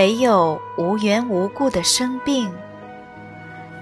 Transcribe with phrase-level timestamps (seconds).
[0.00, 2.50] 没有无缘无故的生病。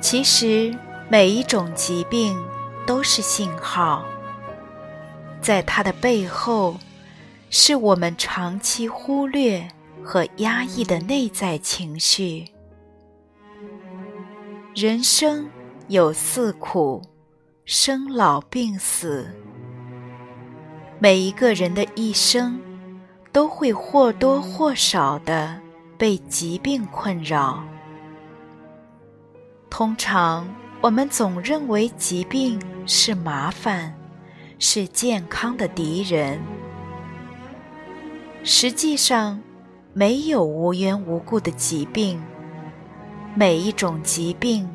[0.00, 0.76] 其实
[1.08, 2.36] 每一种疾病
[2.84, 4.04] 都是信号，
[5.40, 6.76] 在它的背后，
[7.50, 9.68] 是我们长期忽略
[10.02, 12.46] 和压抑的内在情绪。
[14.74, 15.48] 人生
[15.86, 17.00] 有四苦：
[17.64, 19.30] 生老病死。
[20.98, 22.58] 每一个人的一生，
[23.30, 25.60] 都会或多或少的。
[25.98, 27.60] 被疾病困扰，
[29.68, 30.48] 通常
[30.80, 33.92] 我们总认为疾病是麻烦，
[34.60, 36.40] 是健康的敌人。
[38.44, 39.40] 实际上，
[39.92, 42.22] 没有无缘无故的疾病，
[43.34, 44.70] 每一种疾病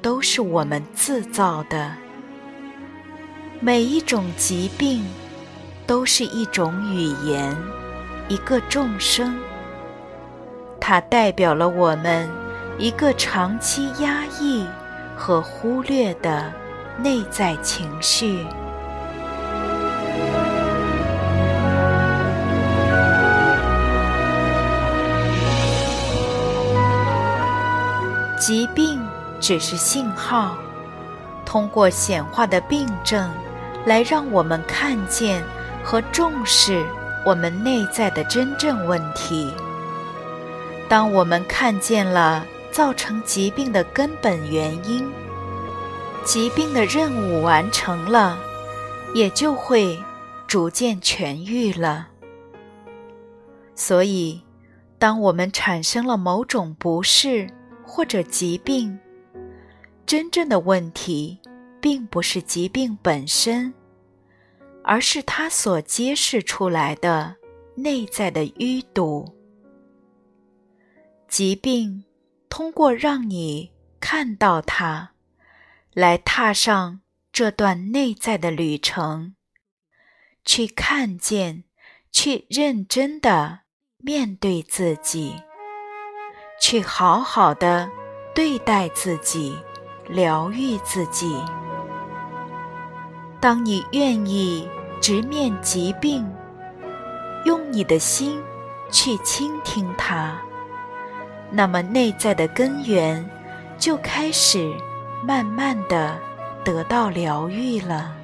[0.00, 1.92] 都是我们自造的，
[3.58, 5.04] 每一种疾病
[5.84, 7.56] 都是一种语言，
[8.28, 9.36] 一个众生。
[10.80, 12.28] 它代表了我们
[12.78, 14.66] 一个长期压抑
[15.14, 16.50] 和忽略的
[16.96, 18.46] 内在情绪。
[28.38, 28.98] 疾病
[29.38, 30.56] 只是信号，
[31.44, 33.30] 通过显化的病症，
[33.84, 35.44] 来让我们看见
[35.84, 36.84] 和重视
[37.24, 39.52] 我们内在的真正问题。
[40.90, 45.08] 当我们看见了造成疾病的根本原因，
[46.24, 48.36] 疾病的任务完成了，
[49.14, 49.96] 也就会
[50.48, 52.08] 逐渐痊愈了。
[53.76, 54.42] 所以，
[54.98, 57.48] 当我们产生了某种不适
[57.84, 58.98] 或者疾病，
[60.04, 61.38] 真正的问题
[61.80, 63.72] 并不是疾病本身，
[64.82, 67.36] 而是它所揭示出来的
[67.76, 69.39] 内在的淤堵。
[71.30, 72.04] 疾病
[72.48, 73.70] 通过让你
[74.00, 75.10] 看到它，
[75.94, 79.36] 来踏上这段内在的旅程，
[80.44, 81.62] 去看见，
[82.10, 83.60] 去认真的
[83.98, 85.36] 面对自己，
[86.60, 87.88] 去好好的
[88.34, 89.56] 对待自己，
[90.08, 91.40] 疗愈自己。
[93.40, 94.68] 当你愿意
[95.00, 96.28] 直面疾病，
[97.44, 98.42] 用你的心
[98.90, 100.36] 去倾听它。
[101.52, 103.28] 那么，内在的根源
[103.76, 104.72] 就开始
[105.24, 106.16] 慢慢的
[106.64, 108.16] 得到疗愈了。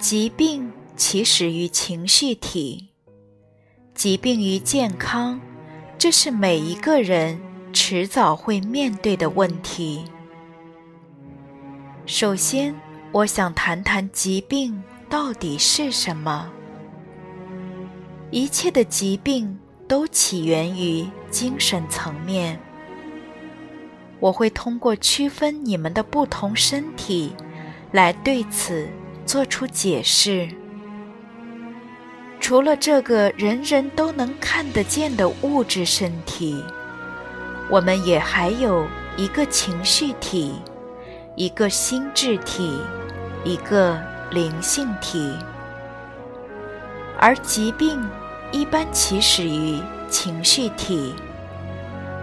[0.00, 2.88] 疾病起始于情绪体，
[3.94, 5.40] 疾病与健康，
[5.96, 7.40] 这是每一个人
[7.72, 10.04] 迟早会面对的问题。
[12.06, 12.74] 首先。
[13.14, 16.50] 我想谈谈疾病到底是什么。
[18.32, 22.58] 一切的疾病都起源于精神层面。
[24.18, 27.32] 我会通过区分你们的不同身体，
[27.92, 28.88] 来对此
[29.24, 30.48] 做出解释。
[32.40, 36.60] 除了这个人人都能看得见的物质身体，
[37.70, 38.84] 我们也还有
[39.16, 40.56] 一个情绪体，
[41.36, 42.76] 一个心智体。
[43.44, 44.00] 一个
[44.30, 45.36] 灵性体，
[47.20, 48.02] 而疾病
[48.50, 49.78] 一般起始于
[50.08, 51.14] 情绪体。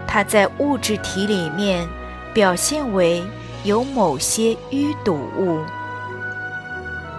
[0.06, 1.88] 它在物质体里面
[2.34, 3.22] 表现为
[3.62, 5.60] 有某些淤堵物，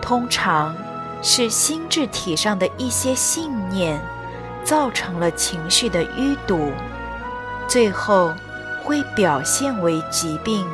[0.01, 0.75] 通常
[1.21, 3.99] 是心智体上的一些信念
[4.65, 6.73] 造成了情绪的淤堵，
[7.69, 8.33] 最后
[8.83, 10.67] 会表现为疾病。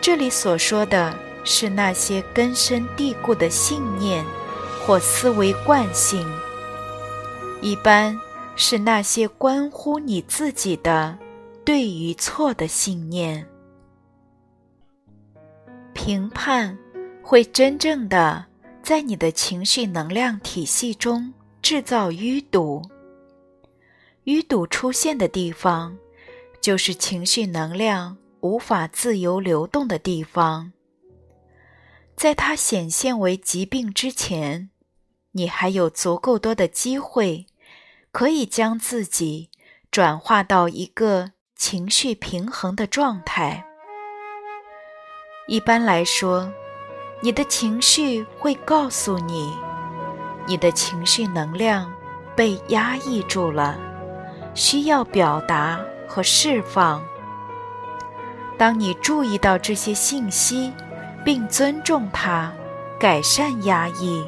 [0.00, 1.12] 这里所说的。
[1.44, 4.24] 是那些根深蒂固的信念
[4.84, 6.26] 或思维惯性，
[7.60, 8.18] 一般
[8.56, 11.16] 是那些关乎你自己的
[11.64, 13.46] 对与错的信念。
[15.92, 16.76] 评判
[17.22, 18.44] 会真正的
[18.82, 21.32] 在你的情绪能量体系中
[21.62, 22.82] 制造淤堵，
[24.24, 25.96] 淤堵出现的地方，
[26.60, 30.73] 就是情绪能量无法自由流动的地方。
[32.16, 34.70] 在它显现为疾病之前，
[35.32, 37.46] 你还有足够多的机会，
[38.12, 39.50] 可以将自己
[39.90, 43.66] 转化到一个情绪平衡的状态。
[45.46, 46.50] 一般来说，
[47.20, 49.52] 你的情绪会告诉你，
[50.46, 51.92] 你的情绪能量
[52.34, 53.78] 被压抑住了，
[54.54, 55.78] 需要表达
[56.08, 57.04] 和释放。
[58.56, 60.72] 当你注意到这些信息，
[61.24, 62.52] 并尊重它，
[63.00, 64.22] 改善压抑，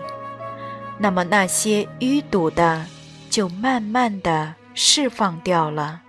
[0.98, 2.86] 那么那些淤堵的
[3.28, 6.02] 就慢慢的释放掉了。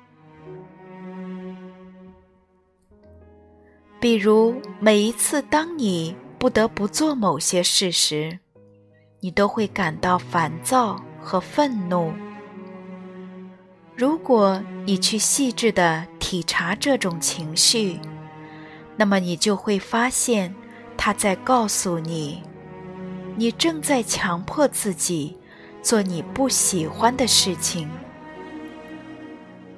[3.99, 8.39] 比如，每一次当你不得不做某些事时，
[9.19, 12.13] 你都会感到烦躁和愤怒。
[13.95, 17.99] 如果你去细致的体察这种情绪，
[18.95, 20.53] 那么你就会发现，
[21.07, 22.43] 他在告诉你，
[23.37, 25.37] 你正在强迫自己
[25.81, 27.87] 做你不喜欢的事情。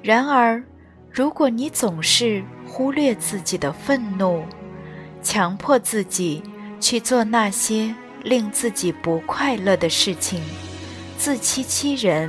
[0.02, 0.60] 然而，
[1.08, 4.42] 如果你总是忽略自己的愤怒，
[5.22, 6.42] 强迫自己
[6.80, 7.94] 去做那些
[8.24, 10.42] 令自己不快乐的事情，
[11.16, 12.28] 自欺欺人。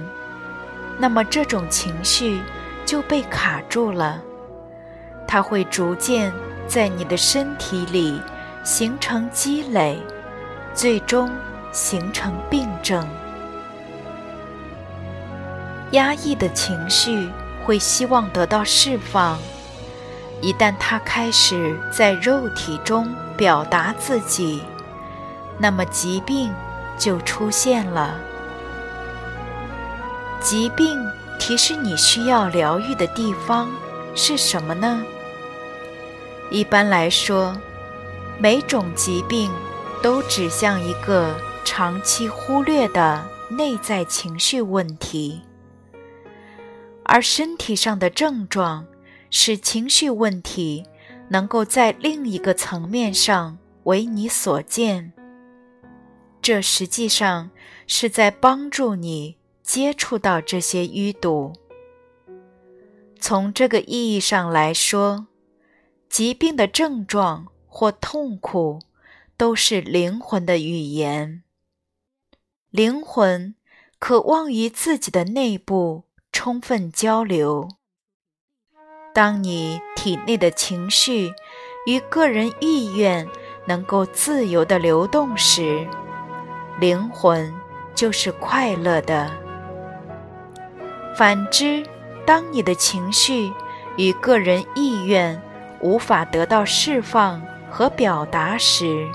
[0.99, 2.39] 那么这种情绪
[2.85, 4.21] 就被卡住了，
[5.27, 6.31] 它会逐渐
[6.67, 8.21] 在你的身体里
[8.63, 9.99] 形成积累，
[10.73, 11.29] 最终
[11.71, 13.07] 形成病症。
[15.91, 17.29] 压抑的情绪
[17.65, 19.37] 会希望得到释放，
[20.41, 24.63] 一旦它开始在肉体中表达自己，
[25.57, 26.53] 那么疾病
[26.97, 28.15] 就出现了。
[30.39, 30.97] 疾病
[31.37, 33.69] 提示你需要疗愈的地方
[34.15, 35.03] 是什么呢？
[36.49, 37.55] 一般来说，
[38.41, 39.51] 每种疾病
[40.01, 45.39] 都指向一个长期忽略的内在情绪问题，
[47.03, 48.87] 而身体上的症状
[49.29, 50.83] 使情绪问题
[51.29, 55.13] 能够在另一个层面上为你所见。
[56.41, 57.51] 这实际上
[57.85, 59.37] 是在帮助你。
[59.61, 61.53] 接触到这些淤堵，
[63.21, 65.27] 从这个意义上来说，
[66.09, 68.81] 疾病的症状或痛苦
[69.37, 71.41] 都是灵魂的语言。
[72.69, 73.55] 灵魂
[73.97, 76.03] 渴望与自己的内部
[76.33, 77.69] 充分交流。
[79.13, 81.33] 当你体内的情绪
[81.87, 83.27] 与个人意愿
[83.65, 85.87] 能够自由的流动时，
[86.79, 87.53] 灵魂
[87.95, 89.31] 就是快乐的。
[91.15, 91.85] 反之，
[92.25, 93.51] 当你的情绪
[93.97, 95.41] 与个人意愿
[95.81, 97.41] 无法得到释放
[97.71, 99.07] 和表达时，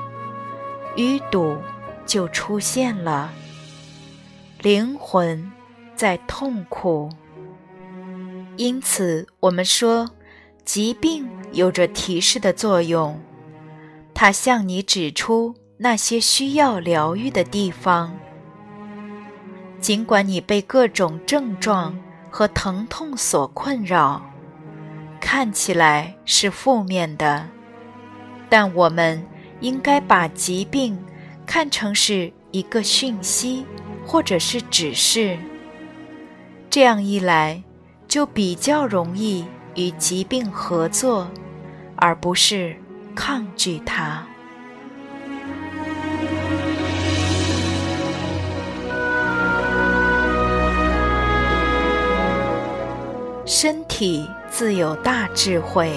[0.96, 1.58] 淤堵
[2.06, 3.30] 就出现了。
[4.62, 5.52] 灵魂
[5.94, 7.10] 在痛苦，
[8.56, 10.08] 因此我们说，
[10.64, 13.20] 疾病有着提示的作用，
[14.14, 18.16] 它向你指出那些需要疗愈的地方。
[19.78, 21.96] 尽管你被各种症状
[22.30, 24.22] 和疼痛所困扰，
[25.20, 27.46] 看起来是负面的，
[28.48, 29.24] 但我们
[29.60, 30.98] 应该把疾病
[31.44, 33.64] 看成是一个讯息
[34.06, 35.36] 或者是指示。
[36.70, 37.62] 这样一来，
[38.06, 41.28] 就比较容易与疾病合作，
[41.96, 42.76] 而不是
[43.14, 44.26] 抗拒它。
[53.44, 55.92] 身体自有大智慧，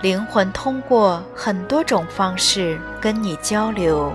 [0.00, 4.12] 灵魂通过很多种方式跟你交流。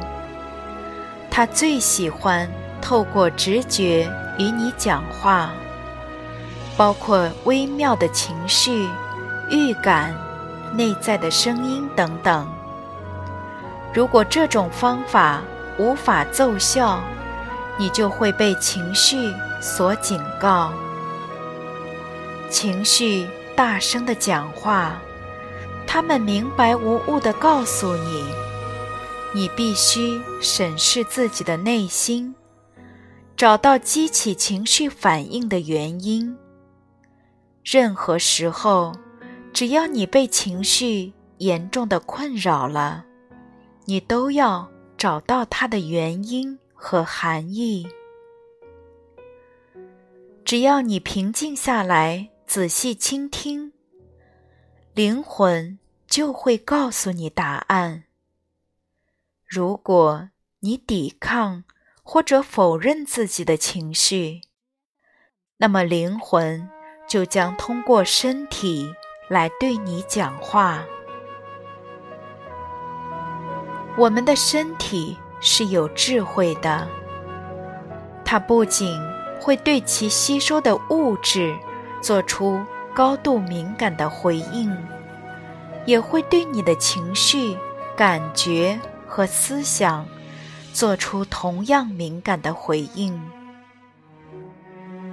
[1.30, 2.50] 他最喜欢
[2.82, 5.50] 透过直觉与你讲话，
[6.78, 8.88] 包括微妙的情绪、
[9.50, 10.16] 预感、
[10.74, 12.48] 内在的声音等等。
[13.94, 15.42] 如果这种方法
[15.78, 17.02] 无法奏效，
[17.78, 20.72] 你就会被情绪所警告。
[22.50, 24.94] 情绪大声的讲话，
[25.94, 28.26] 他们明白无误的告诉你，
[29.32, 32.34] 你必须审视自己的内心，
[33.38, 36.36] 找到激起情绪反应的原因。
[37.64, 38.92] 任何时候，
[39.54, 43.06] 只要你被情绪严重的困扰了，
[43.86, 47.88] 你都要找到它的原因和含义。
[50.44, 52.32] 只要你平静下来。
[52.48, 53.72] 仔细倾听，
[54.94, 55.80] 灵魂
[56.14, 58.04] 就会告诉你答案。
[59.48, 60.30] 如果
[60.60, 61.64] 你抵抗
[62.04, 64.42] 或者否认自己的情绪，
[65.58, 66.70] 那么灵魂
[67.08, 68.94] 就将通过身体
[69.28, 70.86] 来对你讲话。
[73.98, 76.88] 我们的身体是有智慧的，
[78.24, 79.02] 它不仅
[79.42, 81.58] 会对其吸收的物质
[82.04, 84.72] 做出高度敏感的回应，
[85.86, 87.58] 也会对你的情绪、
[87.96, 90.06] 感觉和思想
[90.74, 93.20] 做出同样敏感的回应。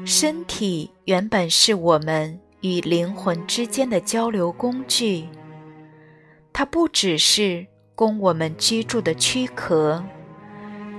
[0.05, 5.29] 身体原本是我们与灵魂之间的交流工具，
[6.53, 7.67] 它不只是。
[7.97, 10.03] 供我们居住的躯壳，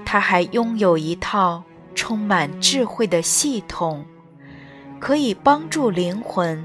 [0.06, 1.64] 它还拥有一套
[1.96, 4.06] 充满智慧的系统，
[5.00, 6.64] 可以帮助灵魂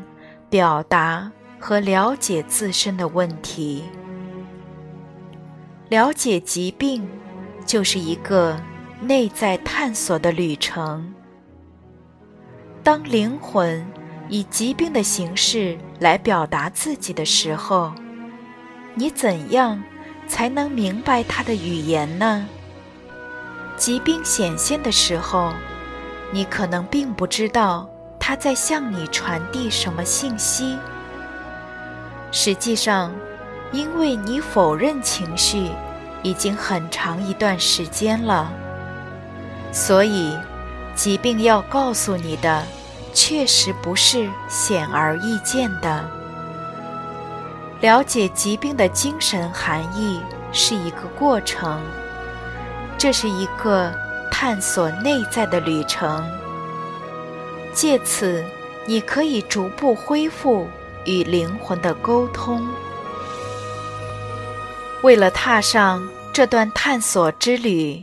[0.51, 3.85] 表达和了解自身的问题。
[5.89, 7.09] 了解疾病，
[7.65, 8.61] 就是一个
[9.01, 11.15] 内在探索的旅程。
[12.83, 13.85] 当灵魂
[14.29, 17.93] 以疾病的形式来表达自己的时候，
[18.95, 19.83] 你怎样？
[20.29, 22.49] 才能明白他的语言呢？
[23.77, 25.53] 疾病显现的时候，
[26.33, 30.77] 你可能并不知道他在向你传递什么信息。
[32.31, 33.13] 实际上，
[33.73, 35.71] 因为你否认情绪
[36.23, 38.51] 已经很长一段时间了，
[39.73, 40.37] 所以
[40.95, 42.63] 疾病要告诉你的，
[43.13, 46.05] 确实不是显而易见的。
[47.81, 50.21] 了解疾病的精神含义
[50.53, 51.81] 是一个过程，
[52.97, 53.93] 这是一个
[54.31, 56.25] 探索内在的旅程。
[57.75, 58.43] 借此，
[58.87, 60.67] 你可以逐步恢复
[61.07, 62.69] 与灵魂的沟通。
[65.03, 68.03] 为了踏上这段探索之旅，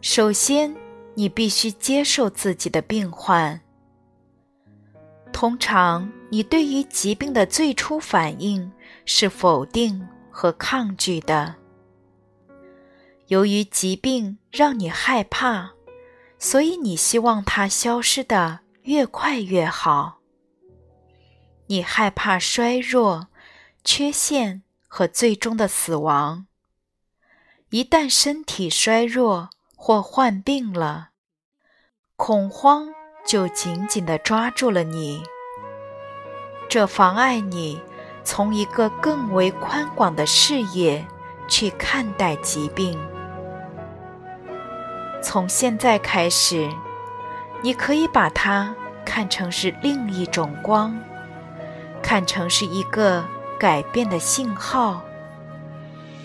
[0.00, 0.74] 首先
[1.14, 3.60] 你必须接受自己的病患。
[5.32, 6.10] 通常。
[6.30, 8.70] 你对于疾病的最初反应
[9.06, 11.54] 是否定和抗拒的。
[13.28, 15.70] 由于疾病让你害怕，
[16.38, 20.17] 所以你希望它消失的越快越好。
[21.68, 23.28] 你害怕衰弱、
[23.84, 26.46] 缺陷和最终的死亡。
[27.70, 31.10] 一旦身体衰弱或患病了，
[32.16, 32.88] 恐慌
[33.26, 35.22] 就紧紧地抓住了你。
[36.70, 37.80] 这妨碍你
[38.24, 41.06] 从一个更为宽广的视野
[41.48, 42.98] 去看待疾病。
[45.22, 46.70] 从现在开始，
[47.62, 50.98] 你可以把它看成是另一种光，
[52.08, 53.22] 看成是一个
[53.58, 55.04] 改变的信号，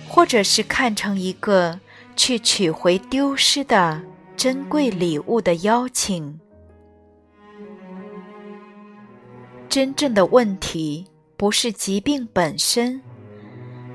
[0.08, 1.78] 或者是看成一个
[2.16, 4.02] 去取回丢失的
[4.38, 6.40] 珍贵礼物的邀请。
[9.68, 13.02] 真正的问题不是疾病本身，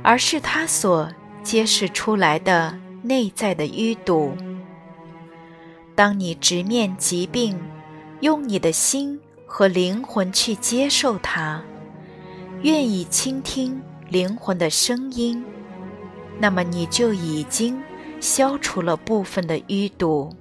[0.03, 1.11] 而是它所
[1.43, 4.37] 揭示出来的内在的淤堵。
[5.95, 7.59] 当你直面疾病，
[8.21, 11.63] 用你的心和灵魂去接受它，
[12.63, 15.45] 愿意倾听灵魂的声音，
[16.39, 17.81] 那么你就已经
[18.21, 20.33] 消除了部分的淤堵。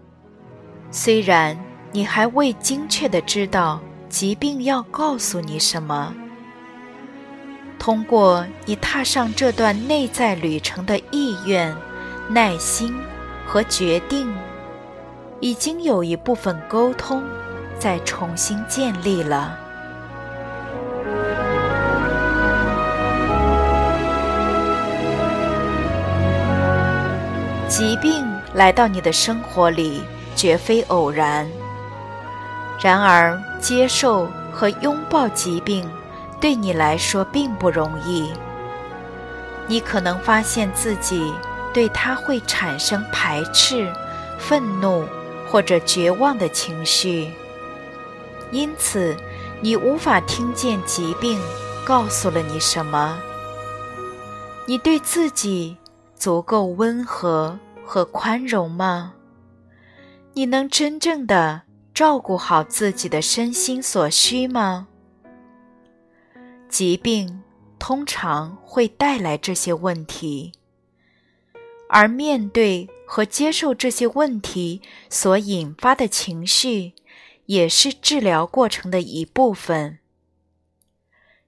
[0.90, 1.58] 虽然
[1.92, 3.80] 你还未精确的知道。
[4.10, 6.14] 疾病要告诉你什么？
[7.78, 11.76] 通过你踏上这段内在旅程的意愿、
[12.30, 12.96] 耐心
[13.46, 14.34] 和决定，
[15.42, 17.22] 已经有一部分沟通
[17.78, 19.60] 在重新建立了。
[27.70, 30.02] 疾病来到你的生活里，
[30.36, 31.48] 绝非偶然。
[32.82, 35.90] 然而，接受和拥抱疾病
[36.40, 38.32] 对你来说并不容易。
[39.68, 41.34] 你可能发现自己
[41.74, 43.92] 对它会产生排斥、
[44.40, 45.06] 愤怒
[45.50, 47.32] 或者绝望的情绪，
[48.52, 49.16] 因此
[49.60, 51.38] 你无法听见疾病
[51.84, 53.18] 告诉了你什么。
[54.66, 55.76] 你对自己
[56.18, 59.14] 足够温和和宽容吗？
[60.34, 61.64] 你能真正的？
[61.94, 64.88] 照顾好自己的身心所需吗？
[66.70, 67.42] 疾病
[67.80, 70.52] 通常会带来这些问题，
[71.90, 76.94] 而面对和接受这些问题所引发的情绪，
[77.48, 79.98] 也是治疗过程的一部分。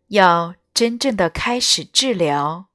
[0.07, 2.68] 要真正的开始治疗，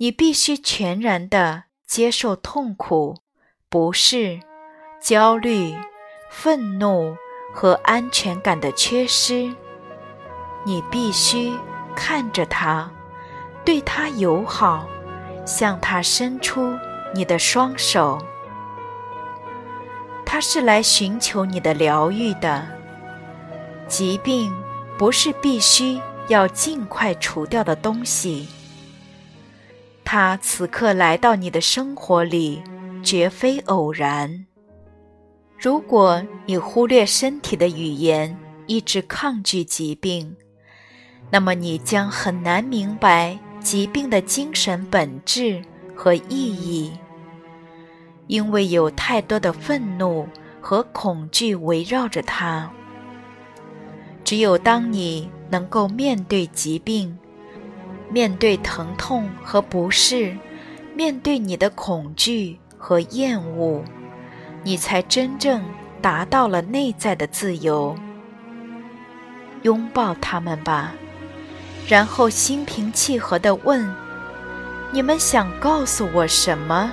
[0.00, 3.16] 你必须全然的接受痛苦、
[3.68, 4.38] 不适、
[5.00, 5.74] 焦虑、
[6.30, 7.16] 愤怒
[7.52, 9.52] 和安全感的缺失。
[10.64, 11.52] 你必须
[11.96, 12.88] 看着他，
[13.64, 14.86] 对他友好，
[15.44, 16.72] 向他伸出
[17.12, 18.24] 你的双手。
[20.24, 22.68] 他是来寻求你的疗愈的。
[23.88, 24.54] 疾病
[24.96, 28.48] 不是必须要尽快除掉的东西。
[30.10, 32.62] 他此刻来到你的生活里，
[33.02, 34.46] 绝非偶然。
[35.58, 38.34] 如果你忽略身体的语言，
[38.66, 40.34] 一直抗拒疾病，
[41.30, 45.62] 那么你将很难明白疾病的精神本质
[45.94, 46.96] 和意义。
[48.28, 50.26] 因为有太多的愤怒
[50.58, 52.70] 和恐惧围绕着它。
[54.24, 57.14] 只有当你能够面对疾病，
[58.10, 60.36] 面对疼痛和不适，
[60.94, 63.84] 面对你的恐惧和厌恶，
[64.62, 65.62] 你才真正
[66.00, 67.94] 达到了内在的自由。
[69.62, 70.94] 拥抱他们吧，
[71.86, 73.92] 然后心平气和地问
[74.92, 76.92] ：“你们想告诉我什么？”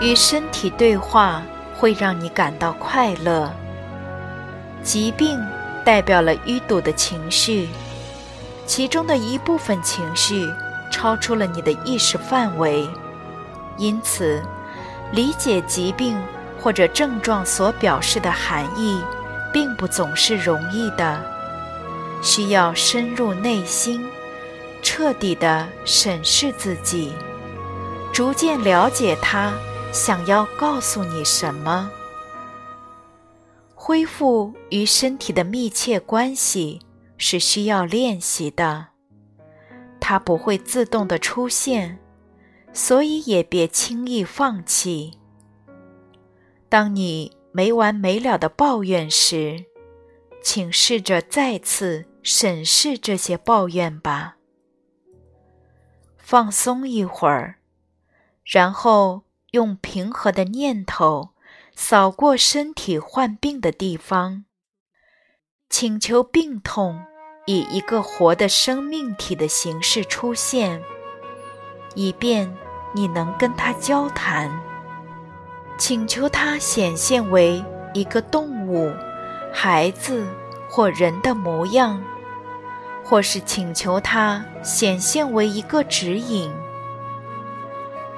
[0.00, 1.42] 与身体对话
[1.78, 3.50] 会让你感到快乐。
[4.82, 5.40] 疾病
[5.84, 7.68] 代表了淤堵的情绪，
[8.66, 10.50] 其中的一部分情绪
[10.90, 12.88] 超出了你的意识范围，
[13.76, 14.42] 因此，
[15.12, 16.20] 理解疾病
[16.60, 19.00] 或者症状所表示的含义，
[19.52, 21.20] 并不总是容易的。
[22.20, 24.04] 需要深入内心，
[24.82, 27.12] 彻底的审视自己，
[28.12, 29.52] 逐渐了解它。
[29.92, 31.90] 想要告诉你什么？
[33.74, 36.80] 恢复与身体的密切关系
[37.16, 38.88] 是需要练习的，
[39.98, 41.98] 它不会自动的出现，
[42.72, 45.18] 所以也别轻易放弃。
[46.68, 49.64] 当你没完没了的抱怨时，
[50.42, 54.36] 请试着再次审视这些抱怨吧。
[56.18, 57.56] 放松一会儿，
[58.44, 59.27] 然后。
[59.52, 61.30] 用平和的念头
[61.74, 64.44] 扫过身体患病的地方，
[65.70, 67.02] 请求病痛
[67.46, 70.82] 以一个活的生命体的形式出现，
[71.94, 72.54] 以便
[72.92, 74.50] 你能跟他交谈。
[75.78, 78.92] 请求他显现为一个动物、
[79.50, 80.26] 孩子
[80.68, 82.02] 或人的模样，
[83.02, 86.52] 或是请求他显现为一个指引。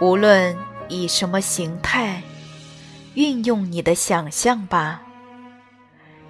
[0.00, 0.58] 无论。
[0.90, 2.22] 以什么形态？
[3.14, 5.03] 运用你的想象吧。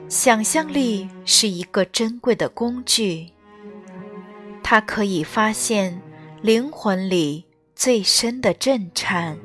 [0.09, 3.31] 想象力是一个珍贵的工具，
[4.63, 6.01] 它可以发现
[6.43, 7.45] 灵魂里
[7.75, 9.39] 最深的震颤。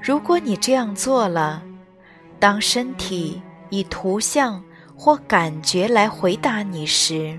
[0.00, 1.62] 如果你这样做了，
[2.38, 4.64] 当身体以图像
[4.96, 7.38] 或感觉来回答你时，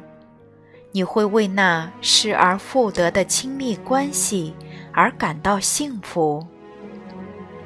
[0.91, 4.54] 你会为那失而复得的亲密关系。
[4.93, 6.45] 而感到幸福。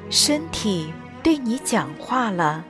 [0.08, 2.64] 身体对你讲话了，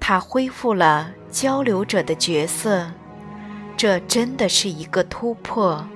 [0.00, 2.90] 它恢复了交流者的角色，
[3.76, 5.86] 这真的是一个突破。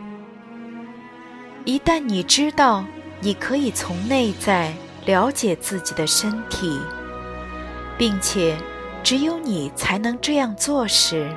[1.64, 2.84] 一旦你知道
[3.20, 4.72] 你可以从内在
[5.04, 6.80] 了解自己的身体，
[7.98, 8.56] 并且
[9.02, 11.28] 只有你才能这样做时，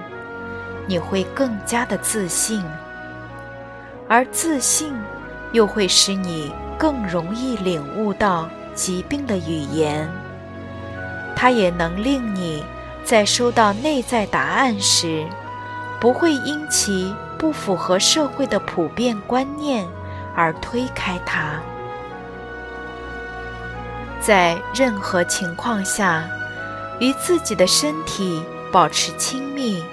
[0.89, 2.65] 你会更加的自信，
[4.09, 4.91] 而自信。
[5.51, 10.07] 又会使你更容易领悟到疾病的语言，
[11.35, 12.63] 它也能令你
[13.03, 15.25] 在收到内在答案时，
[15.99, 19.87] 不会因其不符合社会的普遍观念
[20.35, 21.59] 而推开它。
[24.21, 26.29] 在任何情况下，
[26.99, 29.83] 与自己的身体保持亲密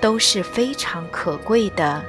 [0.00, 2.02] 都是非常可贵的。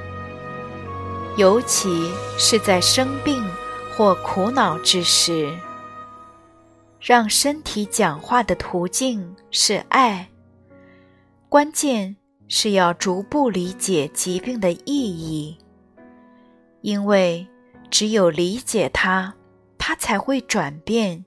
[1.36, 3.42] 尤其是在生病
[3.94, 5.52] 或苦恼之时，
[7.00, 10.28] 让身体讲话的途径是爱。
[11.48, 12.16] 关键
[12.48, 15.56] 是要逐步理解疾病的意义，
[16.80, 17.46] 因为
[17.90, 19.34] 只有理解它，
[19.78, 21.24] 它才会转变，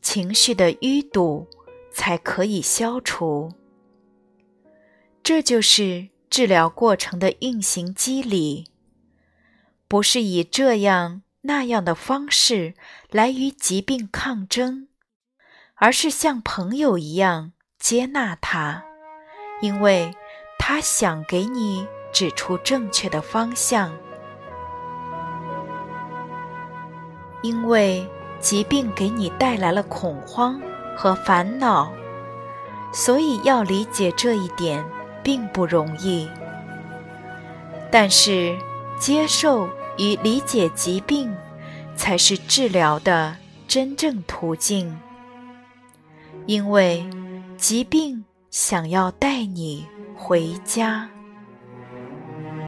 [0.00, 1.46] 情绪的淤堵
[1.92, 3.52] 才可以消除。
[5.28, 8.70] 这就是治疗过程的运行机理。
[9.86, 12.72] 不是以这样那样的方式
[13.10, 14.88] 来与疾病抗争，
[15.74, 18.84] 而是像朋友一样接纳它，
[19.60, 20.14] 因为
[20.58, 23.94] 他想给你指出正确的方向。
[27.42, 28.08] 因为
[28.40, 30.58] 疾病给你带来了恐慌
[30.96, 31.92] 和烦恼，
[32.94, 34.82] 所以要理解这一点
[35.28, 36.26] 并不容易。
[37.90, 38.56] 但是，
[38.98, 41.30] 接受与理解疾病，
[41.94, 43.36] 才是治疗的
[43.66, 44.98] 真正途径。
[46.46, 47.06] 因为
[47.58, 49.86] 疾病想要带你
[50.16, 51.10] 回家。